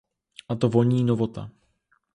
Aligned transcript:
A 0.49 0.55
to 0.55 0.69
voní 0.69 1.03
novota. 1.03 1.49